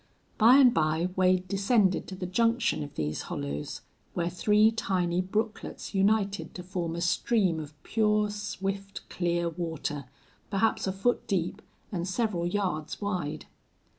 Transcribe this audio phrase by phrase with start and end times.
[0.39, 3.81] By and by Wade descended to the junction of these hollows,
[4.15, 10.05] where three tiny brooklets united to form a stream of pure, swift, clear water,
[10.49, 11.61] perhaps a foot deep
[11.91, 13.45] and several yards wide.